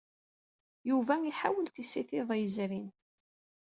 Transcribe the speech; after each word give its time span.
Yuba 0.89 1.13
iḥawel 1.29 1.67
tisit 1.69 2.09
iḍ 2.19 2.29
yezrin. 2.35 2.89